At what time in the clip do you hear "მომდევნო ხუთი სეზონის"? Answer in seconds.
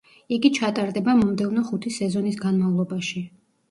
1.21-2.43